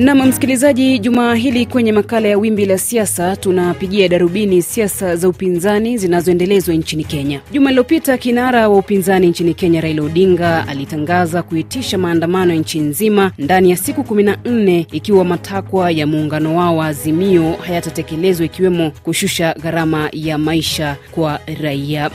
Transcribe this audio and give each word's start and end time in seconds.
Nam 0.00 0.22
msikilizaji, 0.28 0.98
jumaa 0.98 1.34
hili 1.34 1.66
kwenye 1.66 1.92
makala 1.92 2.28
ya 2.28 2.38
wimbi 2.38 2.66
la 2.66 2.78
siasa 2.78 3.36
tunapigia 3.36 4.08
darubini 4.08 4.62
siasa 4.62 5.16
za 5.16 5.28
upinzani 5.28 5.98
zinazoendelezwa 5.98 6.74
nchini 6.74 7.04
Kenya. 7.04 7.40
Juma 7.52 7.70
lililopita 7.70 8.18
kinara 8.18 8.68
wa 8.68 8.76
upinzani 8.78 9.26
nchini 9.26 9.54
Kenya 9.54 9.80
Raila 9.80 10.02
Odinga 10.02 10.68
alitangaza 10.68 11.42
kuitisha 11.42 11.98
maandamano 11.98 12.52
ya 12.54 12.60
nchi 12.60 12.78
nzima 12.80 13.32
ndani 13.38 13.70
ya 13.70 13.76
siku 13.76 14.00
14 14.14 14.86
ikiwa 14.92 15.24
matakwa 15.24 15.90
ya 15.90 16.06
muungano 16.06 16.56
wao 16.56 16.76
wa 16.76 16.86
Azimio 16.86 17.52
hayatatekelezwa 17.52 18.46
ikiwemo 18.46 18.90
kushusha 19.02 19.54
gharama 19.62 20.08
ya 20.12 20.38
maisha 20.38 20.96
kwa 21.10 21.40
raia. 21.62 22.10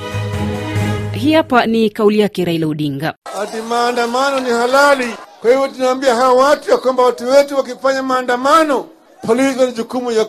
Hii 1.12 1.34
hapa 1.34 1.66
ni 1.66 1.90
kauli 1.90 2.20
yake 2.20 2.46
Raila 2.46 2.68
Odinga. 2.68 3.14
Ati 3.42 3.58
maandamano 3.70 4.40
ni 4.40 4.50
halali. 4.50 5.08
Kwa 5.46 5.54
hivyo 5.54 5.68
tunaambia 5.68 6.16
hawa 6.16 6.34
watu 6.48 6.72
ya 6.72 6.78
kwamba 6.78 7.04
watu 7.04 7.30
wetu 7.30 7.56
wakifanya 7.58 8.04
maandamano, 8.04 8.86
polisi 9.28 9.60
wana 9.60 9.72
jukumu 9.72 10.12
ya 10.12 10.26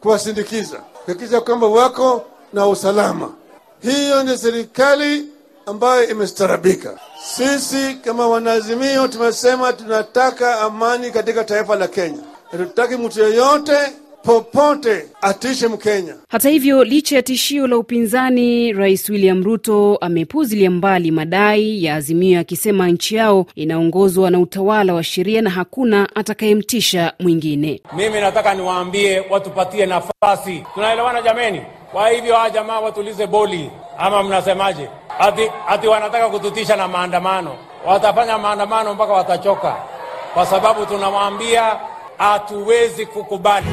kuwasindikiza 0.00 0.76
kuhakikisha 0.76 1.40
kwamba 1.40 1.66
wako 1.66 2.24
na 2.52 2.66
usalama. 2.66 3.30
Hiyo 3.82 4.22
ndio 4.22 4.36
serikali 4.38 5.24
ambayo 5.66 6.08
imestarabika. 6.08 6.98
Sisi 7.36 7.94
kama 8.04 8.28
wanaazimio 8.28 9.08
tumesema 9.08 9.72
tunataka 9.72 10.60
amani 10.60 11.10
katika 11.10 11.44
taifa 11.44 11.76
la 11.76 11.88
Kenya, 11.88 12.22
hatutaki 12.52 12.94
mtu 12.96 13.20
yeyote 13.20 13.92
popote 14.22 15.06
atishe 15.22 15.68
Mkenya. 15.68 16.14
Hata 16.28 16.48
hivyo, 16.48 16.84
licha 16.84 17.16
ya 17.16 17.22
tishio 17.22 17.66
la 17.66 17.78
upinzani, 17.78 18.72
Rais 18.72 19.08
William 19.10 19.42
Ruto 19.44 19.96
amepuzilia 20.00 20.70
mbali 20.70 21.10
madai 21.10 21.84
ya 21.84 21.94
Azimio 21.94 22.40
akisema 22.40 22.88
nchi 22.88 23.14
yao 23.14 23.46
inaongozwa 23.54 24.30
na 24.30 24.38
utawala 24.38 24.94
wa 24.94 25.04
sheria 25.04 25.42
na 25.42 25.50
hakuna 25.50 26.08
atakayemtisha 26.14 27.12
mwingine. 27.20 27.80
Mimi 27.96 28.20
nataka 28.20 28.54
niwaambie 28.54 29.24
watupatie 29.30 29.86
nafasi, 29.86 30.62
tunaelewana 30.74 31.22
jameni? 31.22 31.60
Kwa 31.92 32.08
hivyo 32.10 32.34
hawa 32.36 32.50
jamaa 32.50 32.80
watulize 32.80 33.26
boli, 33.26 33.70
ama 33.98 34.22
mnasemaje? 34.22 34.88
Ati, 35.18 35.42
ati 35.68 35.86
wanataka 35.88 36.28
kututisha 36.28 36.76
na 36.76 36.88
maandamano. 36.88 37.56
Watafanya 37.86 38.38
maandamano 38.38 38.94
mpaka 38.94 39.12
watachoka, 39.12 39.76
kwa 40.34 40.46
sababu 40.46 40.86
tunawaambia 40.86 41.76
hatuwezi 42.18 43.06
kukubali. 43.06 43.66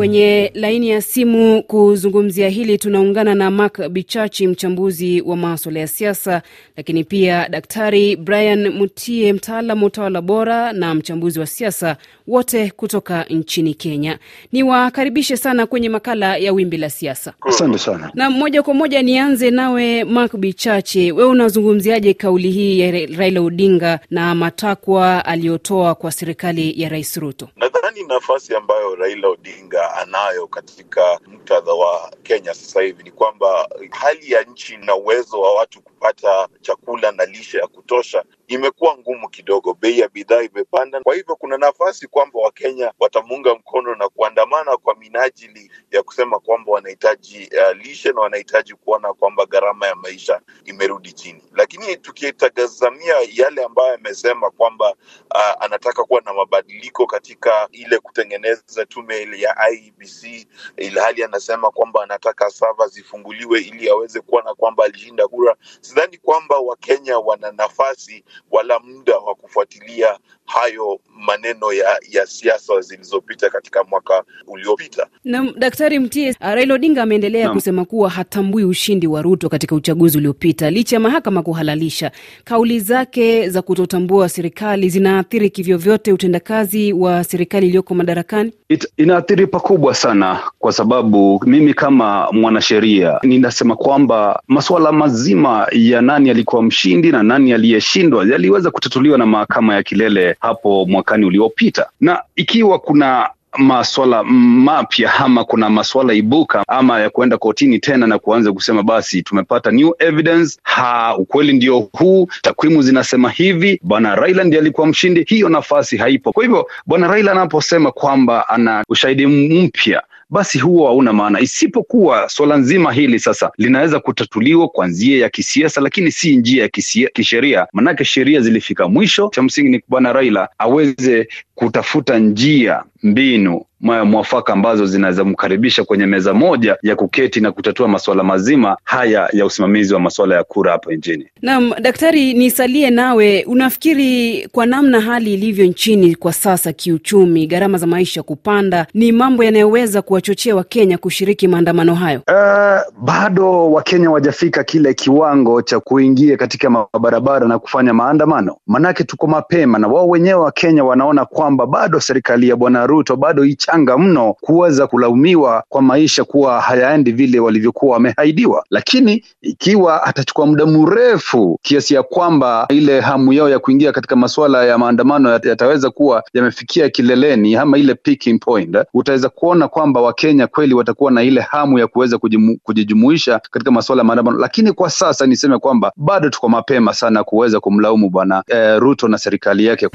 Kwenye 0.00 0.50
laini 0.54 0.88
ya 0.90 1.02
simu 1.02 1.62
kuzungumzia 1.62 2.48
hili 2.48 2.78
tunaungana 2.78 3.34
na 3.34 3.50
Mark 3.50 3.88
Bichachi, 3.88 4.46
mchambuzi 4.46 5.20
wa 5.20 5.36
maswala 5.36 5.80
ya 5.80 5.86
siasa, 5.86 6.42
lakini 6.76 7.04
pia 7.04 7.48
Daktari 7.48 8.16
Brian 8.16 8.68
Mutie, 8.68 9.32
mtaalamu 9.32 9.82
wa 9.82 9.86
utawala 9.86 10.20
bora 10.22 10.72
na 10.72 10.94
mchambuzi 10.94 11.40
wa 11.40 11.46
siasa, 11.46 11.96
wote 12.28 12.70
kutoka 12.70 13.24
nchini 13.24 13.74
Kenya. 13.74 14.18
Niwakaribishe 14.52 15.36
sana 15.36 15.66
kwenye 15.66 15.88
makala 15.88 16.36
ya 16.36 16.52
Wimbi 16.52 16.76
la 16.76 16.90
Siasa. 16.90 17.32
Asante 17.40 17.78
sana. 17.78 18.10
Na 18.14 18.30
moja 18.30 18.62
kwa 18.62 18.74
moja 18.74 19.02
nianze 19.02 19.50
nawe 19.50 20.04
Mark 20.04 20.36
Bichache, 20.36 21.12
wewe 21.12 21.28
unazungumziaje 21.30 22.14
kauli 22.14 22.50
hii 22.50 22.80
ya 22.80 22.90
Raila 22.90 23.40
Odinga 23.40 24.00
na 24.10 24.34
matakwa 24.34 25.24
aliyotoa 25.24 25.94
kwa 25.94 26.12
serikali 26.12 26.82
ya 26.82 26.88
Rais 26.88 27.16
Ruto? 27.16 27.48
Nadhani 27.82 28.04
nafasi 28.04 28.56
ambayo 28.56 28.94
Raila 28.96 29.28
Odinga 29.28 29.94
anayo 29.96 30.46
katika 30.46 31.20
muktadha 31.26 31.74
wa 31.74 32.12
Kenya 32.22 32.54
sasa 32.54 32.82
hivi? 32.82 33.02
Ni 33.02 33.10
kwamba 33.10 33.68
hali 33.90 34.32
ya 34.32 34.42
nchi 34.42 34.76
na 34.76 34.94
uwezo 34.94 35.40
wa 35.40 35.54
watu 35.54 35.82
kupata 36.00 36.48
chakula 36.60 37.12
na 37.12 37.24
lishe 37.24 37.58
ya 37.58 37.66
kutosha 37.66 38.24
imekuwa 38.48 38.98
ngumu 38.98 39.28
kidogo. 39.28 39.74
Bei 39.74 39.98
ya 39.98 40.08
bidhaa 40.08 40.42
imepanda, 40.42 41.00
kwa 41.00 41.14
hivyo 41.14 41.36
kuna 41.36 41.58
nafasi 41.58 42.06
kwamba 42.06 42.40
Wakenya 42.40 42.92
watamuunga 43.00 43.54
mkono 43.54 43.94
na 43.94 44.08
kuandamana 44.08 44.76
kwa 44.76 44.94
minajili 44.94 45.70
ya 45.90 46.02
kusema 46.02 46.38
kwamba 46.40 46.72
wanahitaji 46.72 47.50
uh, 47.58 47.76
lishe 47.76 48.12
na 48.12 48.20
wanahitaji 48.20 48.74
kuona 48.74 49.12
kwamba 49.14 49.46
gharama 49.46 49.86
ya 49.86 49.94
maisha 49.94 50.40
imerudi 50.64 51.12
chini. 51.12 51.42
Lakini 51.54 51.96
tukitazamia 51.96 53.14
yale 53.32 53.64
ambayo 53.64 53.94
amesema 53.94 54.50
kwamba 54.50 54.90
uh, 55.34 55.64
anataka 55.64 56.04
kuwa 56.04 56.20
na 56.20 56.32
mabadiliko 56.34 57.06
katika 57.06 57.68
ile 57.72 57.98
kutengeneza 57.98 58.86
tume 58.86 59.22
ile 59.22 59.40
ya 59.40 59.56
IEBC, 59.72 60.46
ilhali 60.76 61.24
anasema 61.24 61.70
kwamba 61.70 62.02
anataka 62.02 62.50
sava 62.50 62.86
zifunguliwe 62.88 63.60
ili 63.60 63.90
aweze 63.90 64.20
kuona 64.20 64.54
kwamba 64.54 64.84
alishinda 64.84 65.28
kura. 65.28 65.56
Sidhani 65.90 66.18
kwamba 66.22 66.58
Wakenya 66.58 67.18
wana 67.18 67.52
nafasi 67.52 68.24
wala 68.50 68.78
muda 68.78 69.16
wa 69.16 69.34
kufuatilia 69.34 70.18
hayo 70.44 71.00
maneno 71.26 71.72
ya, 71.72 71.98
ya 72.10 72.26
siasa 72.26 72.80
zilizopita 72.80 73.50
katika 73.50 73.84
mwaka 73.84 74.22
uliopita. 74.46 75.06
Na 75.24 75.52
Daktari 75.58 75.98
Mtie, 75.98 76.34
Raila 76.40 76.74
Odinga 76.74 77.02
ameendelea 77.02 77.50
kusema 77.50 77.84
kuwa 77.84 78.10
hatambui 78.10 78.64
ushindi 78.64 79.06
wa 79.06 79.22
Ruto 79.22 79.48
katika 79.48 79.74
uchaguzi 79.74 80.18
uliopita 80.18 80.70
licha 80.70 80.96
ya 80.96 81.00
mahakama 81.00 81.42
kuhalalisha. 81.42 82.10
Kauli 82.44 82.80
zake 82.80 83.48
za 83.48 83.62
kutotambua 83.62 84.28
serikali 84.28 84.88
zinaathiri 84.88 85.50
kivyovyote 85.50 86.12
utendakazi 86.12 86.92
wa 86.92 87.24
serikali 87.24 87.66
iliyoko 87.66 87.94
madarakani? 87.94 88.52
It, 88.68 88.88
inaathiri 88.96 89.46
pakubwa 89.46 89.94
sana 89.94 90.40
kwa 90.58 90.72
sababu 90.72 91.42
mimi 91.46 91.74
kama 91.74 92.28
mwanasheria 92.32 93.18
ninasema 93.22 93.76
kwamba 93.76 94.42
masuala 94.48 94.92
mazima 94.92 95.66
ya 95.88 96.00
nani 96.02 96.30
alikuwa 96.30 96.62
mshindi 96.62 97.12
na 97.12 97.22
nani 97.22 97.52
aliyeshindwa 97.52 98.26
yaliweza 98.26 98.70
kutatuliwa 98.70 99.18
na 99.18 99.26
mahakama 99.26 99.74
ya 99.74 99.82
kilele 99.82 100.36
hapo 100.40 100.86
mwakani 100.88 101.24
uliopita, 101.26 101.86
na 102.00 102.22
ikiwa 102.36 102.78
kuna 102.78 103.28
maswala 103.58 104.22
mapya 104.24 105.14
ama 105.14 105.44
kuna 105.44 105.70
maswala 105.70 106.14
ibuka 106.14 106.64
ama 106.68 107.00
ya 107.00 107.10
kuenda 107.10 107.38
kotini 107.38 107.78
tena 107.78 108.06
na 108.06 108.18
kuanza 108.18 108.52
kusema 108.52 108.82
basi 108.82 109.22
tumepata 109.22 109.70
new 109.70 109.92
evidence, 109.98 110.58
ha 110.62 111.16
ukweli 111.16 111.52
ndio 111.52 111.78
huu, 111.92 112.28
takwimu 112.42 112.82
zinasema 112.82 113.30
hivi, 113.30 113.80
bwana 113.82 114.14
Raila 114.14 114.44
ndiye 114.44 114.60
alikuwa 114.62 114.86
mshindi, 114.86 115.24
hiyo 115.28 115.48
nafasi 115.48 115.96
haipo. 115.96 116.32
Kwa 116.32 116.42
hivyo 116.44 116.66
bwana 116.86 117.08
Raila 117.08 117.32
anaposema 117.32 117.92
kwamba 117.92 118.48
ana 118.48 118.84
ushahidi 118.88 119.26
mpya 119.26 120.02
basi 120.30 120.58
huo 120.58 120.86
hauna 120.86 121.12
maana, 121.12 121.40
isipokuwa 121.40 122.28
swala 122.28 122.56
nzima 122.56 122.92
hili 122.92 123.18
sasa 123.18 123.50
linaweza 123.58 124.00
kutatuliwa 124.00 124.68
kwa 124.68 124.88
njia 124.88 125.18
ya 125.22 125.28
kisiasa, 125.28 125.80
lakini 125.80 126.12
si 126.12 126.36
njia 126.36 126.62
ya 126.62 126.68
kisheria, 127.12 127.66
manake 127.72 128.04
sheria 128.04 128.40
zilifika 128.40 128.88
mwisho. 128.88 129.28
Cha 129.34 129.42
msingi 129.42 129.68
ni 129.70 129.82
bwana 129.88 130.12
Raila 130.12 130.48
aweze 130.58 131.28
kutafuta 131.54 132.18
njia, 132.18 132.82
mbinu 133.02 133.64
mwafaka 133.80 134.52
ambazo 134.52 134.86
zinaweza 134.86 135.24
mkaribisha 135.24 135.84
kwenye 135.84 136.06
meza 136.06 136.34
moja 136.34 136.76
ya 136.82 136.96
kuketi 136.96 137.40
na 137.40 137.52
kutatua 137.52 137.88
masuala 137.88 138.22
mazima 138.24 138.76
haya 138.84 139.28
ya 139.32 139.46
usimamizi 139.46 139.94
wa 139.94 140.00
masuala 140.00 140.34
ya 140.34 140.44
kura 140.44 140.72
hapa 140.72 140.92
nchini. 140.94 141.26
Naam, 141.42 141.72
daktari, 141.82 142.34
nisalie 142.34 142.90
nawe. 142.90 143.44
Unafikiri 143.46 144.48
kwa 144.52 144.66
namna 144.66 145.00
hali 145.00 145.34
ilivyo 145.34 145.64
nchini 145.66 146.14
kwa 146.14 146.32
sasa, 146.32 146.72
kiuchumi, 146.72 147.46
gharama 147.46 147.78
za 147.78 147.86
maisha 147.86 148.22
kupanda, 148.22 148.86
ni 148.94 149.12
mambo 149.12 149.44
yanayoweza 149.44 150.02
kuwachochea 150.02 150.56
Wakenya 150.56 150.98
kushiriki 150.98 151.48
maandamano 151.48 151.94
hayo? 151.94 152.22
Uh, 152.28 153.02
bado 153.04 153.72
Wakenya 153.72 154.10
wajafika 154.10 154.64
kile 154.64 154.94
kiwango 154.94 155.62
cha 155.62 155.80
kuingia 155.80 156.36
katika 156.36 156.70
mabarabara 156.70 157.48
na 157.48 157.58
kufanya 157.58 157.94
maandamano, 157.94 158.56
manake 158.66 159.04
tuko 159.04 159.26
mapema, 159.26 159.78
na 159.78 159.88
wao 159.88 160.08
wenyewe 160.08 160.40
Wakenya 160.40 160.84
wanaona 160.84 161.24
kwamba 161.24 161.66
bado 161.66 162.00
serikali 162.00 162.48
ya 162.48 162.56
bwana 162.56 162.86
Ruto 162.86 163.16
bado 163.16 163.44
ichanga 163.70 163.98
mno 163.98 164.34
kuweza 164.40 164.86
kulaumiwa 164.86 165.64
kwa 165.68 165.82
maisha 165.82 166.24
kuwa 166.24 166.60
hayaendi 166.60 167.12
vile 167.12 167.40
walivyokuwa 167.40 167.94
wamehaidiwa. 167.94 168.64
Lakini 168.70 169.24
ikiwa 169.42 170.02
atachukua 170.02 170.46
muda 170.46 170.66
mrefu 170.66 171.58
kiasi 171.62 171.94
ya 171.94 172.02
kwamba 172.02 172.66
ile 172.68 173.00
hamu 173.00 173.32
yao 173.32 173.48
ya 173.50 173.58
kuingia 173.58 173.92
katika 173.92 174.16
masuala 174.16 174.64
ya 174.64 174.78
maandamano 174.78 175.30
yataweza 175.30 175.90
kuwa 175.90 176.22
yamefikia 176.34 176.88
kileleni 176.88 177.56
ama 177.56 177.78
ile 177.78 177.94
peaking 177.94 178.38
point, 178.40 178.76
utaweza 178.94 179.28
kuona 179.28 179.68
kwamba 179.68 180.00
Wakenya 180.00 180.46
kweli 180.46 180.74
watakuwa 180.74 181.10
na 181.10 181.22
ile 181.22 181.40
hamu 181.40 181.78
ya 181.78 181.86
kuweza 181.86 182.18
kujijumuisha 182.62 183.38
katika 183.50 183.70
masuala 183.70 184.00
ya 184.00 184.04
maandamano. 184.04 184.38
Lakini 184.38 184.72
kwa 184.72 184.90
sasa 184.90 185.26
niseme 185.26 185.58
kwamba 185.58 185.92
bado 185.96 186.28
tuko 186.30 186.48
mapema 186.48 186.94
sana 186.94 187.24
kuweza 187.24 187.60
kumlaumu 187.60 188.10
bwana 188.10 188.42
eh, 188.48 188.78
Ruto 188.78 189.08
na 189.08 189.18
serikali 189.18 189.64
yake. 189.66 189.88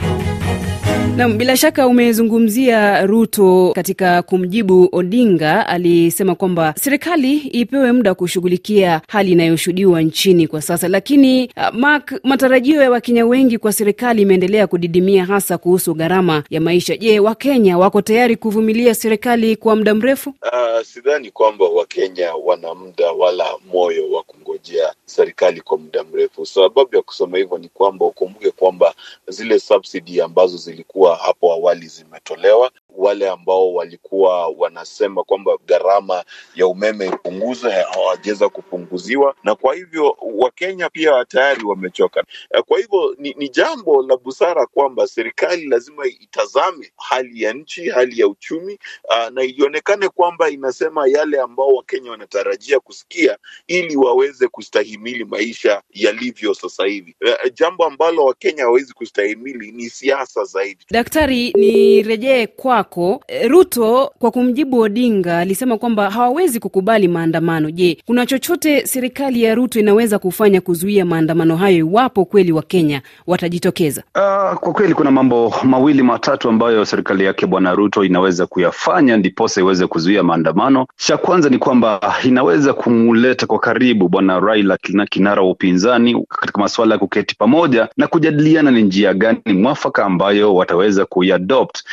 Naam, 1.14 1.38
bila 1.38 1.58
shaka 1.58 1.88
umezungumzia 1.88 3.06
Ruto 3.06 3.72
katika 3.76 4.22
kumjibu 4.22 4.90
Odinga. 4.92 5.68
Alisema 5.68 6.36
kwamba 6.36 6.74
serikali 6.78 7.34
ipewe 7.38 7.92
muda 7.92 8.12
wa 8.12 8.16
kushughulikia 8.16 9.02
hali 9.08 9.32
inayoshuhudiwa 9.32 10.02
nchini 10.02 10.48
kwa 10.48 10.62
sasa, 10.62 10.88
lakini 10.88 11.52
uh, 11.58 12.00
matarajio 12.24 12.82
ya 12.82 12.92
Wakenya 12.92 13.26
wengi 13.26 13.58
kwa 13.58 13.74
serikali 13.74 14.22
imeendelea 14.22 14.68
kudidimia, 14.68 15.26
hasa 15.26 15.58
kuhusu 15.58 15.94
gharama 15.94 16.44
ya 16.50 16.62
maisha. 16.62 16.98
Je, 16.98 17.20
Wakenya 17.20 17.78
wako 17.78 18.02
tayari 18.02 18.36
kuvumilia 18.36 18.96
serikali 18.96 19.56
kwa 19.56 19.76
muda 19.76 19.94
mrefu? 19.96 20.30
Uh, 20.30 20.82
sidhani 20.86 21.32
kwamba 21.32 21.66
Wakenya 21.70 22.34
wana 22.36 22.74
muda 22.76 23.12
wala 23.12 23.46
moyo 23.74 24.12
wa 24.12 24.24
kungojea 24.24 24.94
serikali 25.06 25.62
kwa 25.62 25.78
muda 25.78 26.04
mrefu. 26.04 26.46
Sababu 26.46 26.96
ya 26.96 27.02
kusema 27.02 27.38
hivyo 27.38 27.58
ni 27.58 27.70
kwamba 27.70 28.06
ukumbuke 28.06 28.52
kwamba 28.52 28.94
zile 29.28 29.60
subsidy 29.60 30.22
ambazo 30.22 30.58
zilikuwa 30.58 30.95
hapo 31.04 31.54
awali 31.54 31.88
zimetolewa. 31.88 32.72
Wale 32.98 33.30
ambao 33.30 33.74
walikuwa 33.74 34.48
wanasema 34.50 35.24
kwamba 35.24 35.58
gharama 35.68 36.24
ya 36.56 36.68
umeme 36.68 37.08
ipunguzwe 37.08 37.72
hawajaweza 37.72 38.50
kupunguziwa, 38.50 39.36
na 39.44 39.56
kwa 39.56 39.76
hivyo 39.76 40.18
Wakenya 40.22 40.90
pia 40.90 41.26
tayari 41.26 41.66
wamechoka. 41.66 42.24
Kwa 42.68 42.80
hivyo 42.80 43.16
ni, 43.20 43.34
ni 43.38 43.50
jambo 43.50 44.04
la 44.04 44.18
busara 44.18 44.66
kwamba 44.68 45.08
serikali 45.08 45.66
lazima 45.68 46.08
itazame 46.08 46.92
hali 46.98 47.42
ya 47.44 47.54
nchi, 47.54 47.90
hali 47.90 48.20
ya 48.22 48.28
uchumi 48.28 48.80
uh, 49.10 49.30
na 49.34 49.44
ionekane 49.44 50.10
kwamba 50.10 50.50
inasema 50.50 51.08
yale 51.08 51.40
ambao 51.42 51.68
Wakenya 51.76 52.12
wanatarajia 52.12 52.80
kusikia 52.80 53.38
ili 53.68 53.98
waweze 53.98 54.48
kustahimili 54.48 55.26
maisha 55.26 55.84
yalivyo 55.92 56.54
sasa 56.54 56.86
hivi. 56.86 57.16
Uh, 57.26 57.54
jambo 57.54 57.86
ambalo 57.86 58.26
Wakenya 58.26 58.64
hawawezi 58.64 58.94
kustahimili 58.94 59.72
ni 59.72 59.90
siasa 59.90 60.44
zaidi. 60.44 60.85
Daktari, 60.92 61.54
nirejee 61.58 62.48
kwako. 62.48 63.24
Ruto 63.48 64.12
kwa 64.20 64.32
kumjibu 64.32 64.80
Odinga 64.80 65.38
alisema 65.40 65.78
kwamba 65.78 66.10
hawawezi 66.10 66.60
kukubali 66.60 67.08
maandamano. 67.08 67.72
Je, 67.72 67.98
kuna 68.06 68.26
chochote 68.26 68.88
serikali 68.88 69.44
ya 69.44 69.56
Ruto 69.56 69.80
inaweza 69.80 70.20
kufanya 70.20 70.62
kuzuia 70.62 71.06
maandamano 71.06 71.56
hayo 71.56 71.78
iwapo 71.78 72.26
kweli 72.26 72.52
Wakenya 72.52 73.02
watajitokeza? 73.28 74.04
Uh, 74.16 74.58
kwa 74.60 74.74
kweli 74.74 74.94
kuna 74.94 75.12
mambo 75.12 75.54
mawili 75.64 76.04
matatu 76.04 76.50
ambayo 76.50 76.86
serikali 76.86 77.24
yake 77.26 77.46
Bwana 77.46 77.76
Ruto 77.76 78.04
inaweza 78.04 78.46
kuyafanya 78.48 79.18
ndiposa 79.18 79.62
iweze 79.62 79.88
kuzuia 79.88 80.24
maandamano. 80.24 80.88
Cha 80.96 81.18
kwanza 81.18 81.50
ni 81.50 81.58
kwamba 81.58 82.16
inaweza 82.24 82.74
kumleta 82.74 83.46
kwa 83.48 83.60
karibu 83.60 84.10
Bwana 84.10 84.40
Raila 84.40 84.78
na 84.90 85.06
kinara 85.06 85.42
wa 85.42 85.50
upinzani 85.50 86.26
katika 86.30 86.60
masuala 86.62 86.96
ya 86.96 87.00
kuketi 87.00 87.36
pamoja 87.36 87.88
na 87.98 88.08
kujadiliana 88.08 88.72
ni 88.72 88.84
njia 88.84 89.14
gani 89.14 89.40
mwafaka 89.54 90.06
ambayo 90.06 90.56
wataweza 90.76 91.06
kuiadopt 91.06 91.84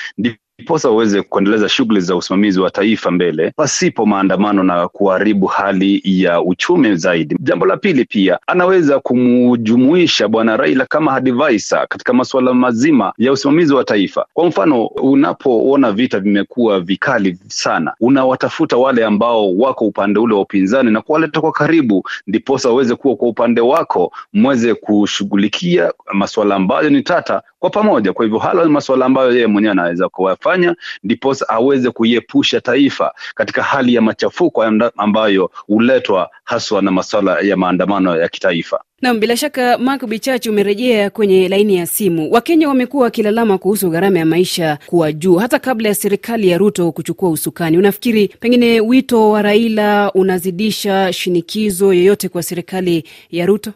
ndiposa 0.63 0.89
waweze 0.91 1.23
kuendeleza 1.23 1.69
shughuli 1.69 2.01
za 2.01 2.17
usimamizi 2.17 2.61
wa 2.61 2.71
taifa 2.71 3.11
mbele 3.11 3.53
pasipo 3.57 4.07
maandamano 4.07 4.63
na 4.63 4.89
kuharibu 4.89 5.47
hali 5.47 6.03
ya 6.05 6.41
uchumi 6.43 6.97
zaidi. 6.97 7.37
Jambo 7.41 7.67
la 7.67 7.77
pili, 7.77 8.05
pia 8.05 8.39
anaweza 8.47 9.01
kumjumuisha 9.01 10.29
bwana 10.29 10.57
Raila 10.57 10.87
kama 10.87 11.13
advisor 11.15 11.87
katika 11.89 12.13
masuala 12.13 12.55
mazima 12.55 13.13
ya 13.19 13.33
usimamizi 13.33 13.75
wa 13.75 13.85
taifa. 13.85 14.27
Kwa 14.35 14.47
mfano, 14.47 14.87
unapoona 14.87 15.93
vita 15.93 16.21
vimekuwa 16.21 16.81
vikali 16.81 17.39
sana, 17.49 17.95
unawatafuta 18.01 18.77
wale 18.77 19.05
ambao 19.05 19.57
wako 19.57 19.87
upande 19.87 20.19
ule 20.21 20.35
wa 20.35 20.41
upinzani 20.41 20.91
na 20.91 21.01
kuwaleta 21.01 21.41
kwa 21.41 21.53
karibu, 21.53 22.05
ndiposa 22.27 22.69
waweze 22.69 22.95
kuwa 22.95 23.17
kwa 23.17 23.29
upande 23.29 23.61
wako, 23.61 24.13
mweze 24.33 24.75
kushughulikia 24.75 25.93
masuala 26.13 26.55
ambayo 26.55 26.91
ni 26.91 27.03
tata 27.03 27.43
kwa 27.59 27.71
pamoja. 27.71 28.13
Kwa 28.13 28.25
hivyo 28.25 28.39
hala 28.39 28.65
masuala 28.65 29.07
ambayo 29.07 29.33
yeye 29.33 29.47
mwenyewe 29.47 29.73
anaweza 29.73 30.09
kuwafanya 30.09 30.52
ndiposa 31.05 31.49
aweze 31.49 31.91
kuiepusha 31.91 32.61
taifa 32.61 33.15
katika 33.35 33.63
hali 33.63 33.95
ya 33.95 34.01
machafuko 34.03 34.63
ambayo 34.97 35.51
huletwa 35.67 36.31
haswa 36.45 36.83
na 36.83 36.91
masuala 36.91 37.41
ya 37.41 37.57
maandamano 37.57 38.17
ya 38.17 38.29
kitaifa. 38.29 38.81
Nam, 39.03 39.21
bila 39.21 39.37
shaka 39.37 39.79
Mark 39.79 40.07
Bichachi, 40.07 40.51
umerejea 40.51 41.11
kwenye 41.11 41.49
laini 41.49 41.77
ya 41.77 41.87
simu. 41.87 42.33
Wakenya 42.33 42.69
wamekuwa 42.69 43.05
wakilalama 43.05 43.59
kuhusu 43.59 43.91
gharama 43.91 44.19
ya 44.19 44.27
maisha 44.27 44.79
kuwa 44.87 45.13
juu 45.13 45.37
hata 45.37 45.59
kabla 45.59 45.89
ya 45.89 45.95
serikali 45.95 46.49
ya 46.49 46.59
Ruto 46.59 46.93
kuchukua 46.93 47.31
usukani. 47.31 47.79
Unafikiri 47.79 48.29
pengine 48.29 48.81
wito 48.81 49.31
wa 49.31 49.43
Raila 49.43 50.13
unazidisha 50.13 51.13
shinikizo 51.13 51.93
yoyote 51.93 52.29
kwa 52.29 52.43
serikali 52.43 53.05
ya 53.31 53.47
Ruto? 53.47 53.73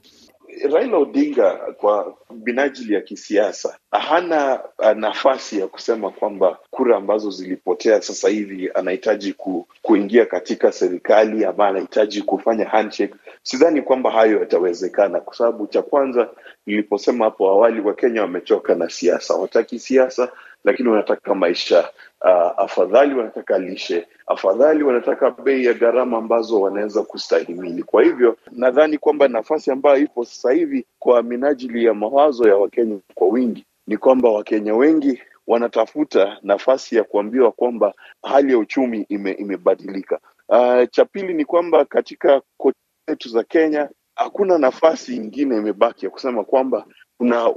Raila 0.64 0.98
Odinga 0.98 1.50
kwa 1.54 2.16
minajili 2.44 2.94
ya 2.94 3.00
kisiasa 3.00 3.76
hana 3.90 4.60
nafasi 4.94 5.60
ya 5.60 5.66
kusema 5.66 6.10
kwamba 6.10 6.58
kura 6.70 6.96
ambazo 6.96 7.30
zilipotea 7.30 8.02
sasa 8.02 8.28
hivi 8.28 8.70
anahitaji 8.74 9.32
ku, 9.32 9.68
kuingia 9.82 10.26
katika 10.26 10.72
serikali 10.72 11.44
ama 11.44 11.68
anahitaji 11.68 12.22
kufanya 12.22 12.64
handshake. 12.64 13.14
Sidhani 13.42 13.82
kwamba 13.82 14.10
hayo 14.10 14.40
yatawezekana, 14.40 15.20
kwa 15.20 15.34
sababu 15.36 15.66
cha 15.66 15.82
kwanza, 15.82 16.30
niliposema 16.66 17.24
hapo 17.24 17.48
awali, 17.48 17.80
Wakenya 17.80 18.22
wamechoka 18.22 18.74
na 18.74 18.90
siasa, 18.90 19.34
wataki 19.34 19.78
siasa 19.78 20.32
lakini 20.64 20.88
wanataka 20.88 21.34
maisha 21.34 21.88
uh, 22.26 22.52
afadhali, 22.60 23.14
wanataka 23.14 23.58
lishe 23.58 24.06
afadhali, 24.26 24.82
wanataka 24.84 25.30
bei 25.30 25.64
ya 25.64 25.74
gharama 25.74 26.18
ambazo 26.18 26.60
wanaweza 26.60 27.02
kustahimili. 27.02 27.82
Kwa 27.82 28.02
hivyo 28.04 28.36
nadhani 28.52 28.98
kwamba 28.98 29.28
nafasi 29.28 29.70
ambayo 29.70 29.96
ipo 29.98 30.24
sasa 30.24 30.52
hivi 30.52 30.86
kwa 30.98 31.22
minajili 31.22 31.84
ya 31.84 31.94
mawazo 31.94 32.48
ya 32.48 32.56
Wakenya 32.56 32.98
kwa 33.14 33.28
wingi 33.28 33.66
ni 33.86 33.96
kwamba 33.96 34.30
Wakenya 34.30 34.74
wengi 34.74 35.22
wanatafuta 35.46 36.38
nafasi 36.42 36.96
ya 36.96 37.04
kuambiwa 37.04 37.52
kwamba 37.52 37.94
hali 38.22 38.52
ya 38.52 38.58
uchumi 38.58 39.06
ime, 39.08 39.32
imebadilika. 39.32 40.20
Uh, 40.48 40.84
cha 40.90 41.04
pili 41.04 41.34
ni 41.34 41.44
kwamba 41.44 41.84
katika 41.84 42.42
koti 42.56 42.78
zetu 43.08 43.28
za 43.28 43.44
Kenya 43.44 43.88
hakuna 44.16 44.58
nafasi 44.58 45.16
ingine 45.16 45.56
imebaki 45.56 46.04
ya 46.04 46.10
kusema 46.10 46.44
kwamba 46.44 46.86
kuna 47.18 47.54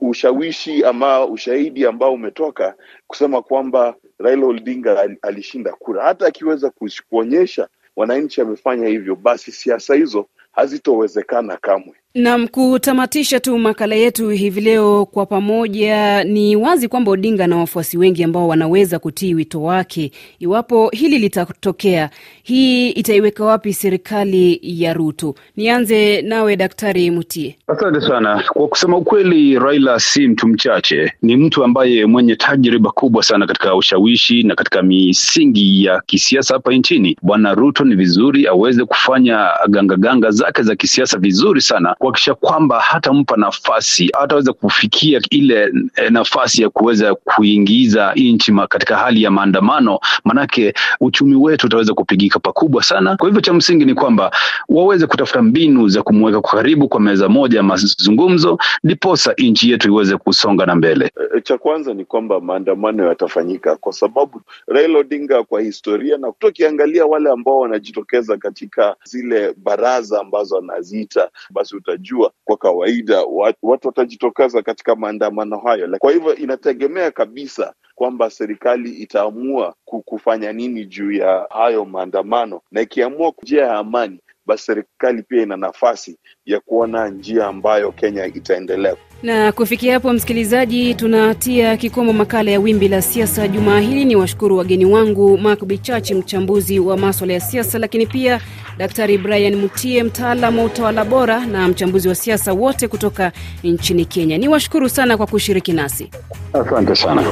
ushawishi 0.00 0.84
ama 0.84 1.26
ushahidi 1.26 1.86
ambao 1.86 2.12
umetoka 2.12 2.74
kusema 3.06 3.42
kwamba 3.42 3.94
Raila 4.18 4.46
Odinga 4.46 5.08
alishinda 5.22 5.72
kura. 5.72 6.04
Hata 6.04 6.26
akiweza 6.26 6.72
kuonyesha 7.10 7.68
wananchi 7.96 8.40
amefanya 8.40 8.88
hivyo, 8.88 9.16
basi 9.16 9.52
siasa 9.52 9.94
hizo 9.94 10.26
hazitowezekana 10.52 11.56
kamwe. 11.56 11.94
Nam, 12.14 12.48
kutamatisha 12.48 13.40
tu 13.40 13.58
makala 13.58 13.94
yetu 13.94 14.28
hivi 14.28 14.60
leo 14.60 15.06
kwa 15.06 15.26
pamoja, 15.26 16.24
ni 16.24 16.56
wazi 16.56 16.88
kwamba 16.88 17.10
Odinga 17.10 17.46
na 17.46 17.56
wafuasi 17.56 17.98
wengi 17.98 18.24
ambao 18.24 18.48
wanaweza 18.48 18.98
kutii 18.98 19.34
wito 19.34 19.62
wake. 19.62 20.12
Iwapo 20.38 20.88
hili 20.92 21.18
litatokea, 21.18 22.10
hii 22.42 22.90
itaiweka 22.90 23.44
wapi 23.44 23.72
serikali 23.72 24.60
ya 24.62 24.92
Ruto? 24.92 25.34
Nianze 25.56 26.22
nawe 26.22 26.56
Daktari 26.56 27.10
Mutie. 27.10 27.56
Asante 27.66 28.00
sana. 28.00 28.44
Kwa 28.52 28.68
kusema 28.68 28.96
ukweli, 28.96 29.58
Raila 29.58 30.00
si 30.00 30.28
mtu 30.28 30.48
mchache, 30.48 31.12
ni 31.22 31.36
mtu 31.36 31.64
ambaye 31.64 32.06
mwenye 32.06 32.36
tajriba 32.36 32.90
kubwa 32.90 33.22
sana 33.22 33.46
katika 33.46 33.74
ushawishi 33.76 34.42
na 34.42 34.54
katika 34.54 34.82
misingi 34.82 35.84
ya 35.84 36.02
kisiasa 36.06 36.54
hapa 36.54 36.72
nchini. 36.72 37.16
Bwana 37.22 37.54
Ruto 37.54 37.84
ni 37.84 37.94
vizuri 37.94 38.46
aweze 38.46 38.84
kufanya 38.84 39.48
gangaganga 39.68 40.30
zake 40.30 40.62
za 40.62 40.76
kisiasa 40.76 41.18
vizuri 41.18 41.60
sana 41.60 41.94
kuhakikisha 41.98 42.34
kwamba 42.34 42.80
hatampa 42.80 43.36
nafasi 43.36 44.10
hataweza 44.20 44.52
kufikia 44.52 45.20
ile 45.30 45.72
nafasi 46.10 46.62
ya 46.62 46.70
kuweza 46.70 47.14
kuingiza 47.14 48.12
nchi 48.16 48.52
katika 48.68 48.96
hali 48.96 49.22
ya 49.22 49.30
maandamano, 49.30 50.00
manake 50.24 50.74
uchumi 51.00 51.36
wetu 51.36 51.66
utaweza 51.66 51.94
kupigika 51.94 52.38
pakubwa 52.38 52.82
sana. 52.82 53.16
Kwa 53.16 53.26
hivyo 53.28 53.40
cha 53.40 53.52
msingi 53.52 53.84
ni 53.84 53.94
kwamba 53.94 54.30
waweze 54.68 55.06
kutafuta 55.06 55.42
mbinu 55.42 55.88
za 55.88 56.02
kumweka 56.02 56.40
kwa 56.40 56.50
karibu 56.50 56.88
kwa 56.88 57.00
meza 57.00 57.28
moja 57.28 57.62
mazungumzo, 57.62 58.58
ndiposa 58.84 59.34
nchi 59.38 59.70
yetu 59.70 59.88
iweze 59.88 60.16
kusonga 60.16 60.66
na 60.66 60.74
mbele. 60.74 61.12
Cha 61.42 61.58
kwanza 61.58 61.94
ni 61.94 62.04
kwamba 62.04 62.40
maandamano 62.40 63.06
yatafanyika 63.08 63.76
kwa 63.76 63.92
sababu 63.92 64.40
Raila 64.66 64.98
Odinga 64.98 65.42
kwa 65.44 65.60
historia 65.60 66.18
na 66.18 66.32
tukiangalia 66.38 67.06
wale 67.06 67.30
ambao 67.30 67.58
wanajitokeza 67.58 68.36
katika 68.36 68.96
zile 69.04 69.54
baraza 69.56 70.20
ambazo 70.20 70.58
anaziita 70.58 71.30
basi 71.50 71.76
utajua 71.88 72.32
kwa 72.44 72.56
kawaida 72.56 73.22
watu 73.62 73.86
watajitokeza 73.88 74.62
katika 74.62 74.96
maandamano 74.96 75.58
hayo. 75.58 75.96
Kwa 75.98 76.12
hivyo 76.12 76.34
inategemea 76.36 77.10
kabisa 77.10 77.74
kwamba 77.94 78.30
serikali 78.30 78.90
itaamua 78.90 79.74
kufanya 79.84 80.52
nini 80.52 80.84
juu 80.86 81.12
ya 81.12 81.46
hayo 81.50 81.84
maandamano, 81.84 82.60
na 82.70 82.80
ikiamua 82.80 83.32
njia 83.42 83.64
ya 83.66 83.74
amani, 83.76 84.20
basi 84.46 84.64
serikali 84.64 85.22
pia 85.22 85.42
ina 85.42 85.56
nafasi 85.56 86.18
ya 86.44 86.60
kuona 86.60 87.08
njia 87.08 87.46
ambayo 87.46 87.92
Kenya 87.92 88.26
itaendelea. 88.26 88.96
Na 89.22 89.52
kufikia 89.52 89.94
hapo, 89.94 90.12
msikilizaji, 90.12 90.94
tunatia 90.94 91.76
kikomo 91.76 92.12
makala 92.12 92.50
ya 92.50 92.60
Wimbi 92.60 92.88
la 92.88 93.02
Siasa 93.02 93.48
jumaa 93.48 93.80
hili. 93.80 94.04
Ni 94.04 94.16
washukuru 94.16 94.56
wageni 94.56 94.84
wangu 94.84 95.38
Mark 95.38 95.64
Bichachi, 95.64 96.14
mchambuzi 96.14 96.78
wa 96.78 96.96
maswala 96.96 97.32
ya 97.32 97.40
siasa, 97.40 97.78
lakini 97.78 98.06
pia 98.06 98.40
Daktari 98.78 99.18
Brian 99.18 99.56
Mutie, 99.56 100.02
mtaalamu 100.02 100.58
wa 100.60 100.64
utawala 100.66 101.04
bora 101.04 101.46
na 101.46 101.68
mchambuzi 101.68 102.08
wa 102.08 102.14
siasa, 102.14 102.52
wote 102.52 102.88
kutoka 102.88 103.32
nchini 103.64 104.04
Kenya. 104.04 104.38
Ni 104.38 104.48
washukuru 104.48 104.88
sana 104.88 105.16
kwa 105.16 105.26
kushiriki 105.26 105.72
nasi. 105.72 106.10
Asante 106.52 106.94
sana. 106.96 107.22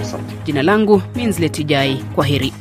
Jina 0.45 0.62
langu 0.62 1.02
Minslet 1.14 1.66
Jai, 1.66 2.05
kwa 2.14 2.25
heri. 2.26 2.52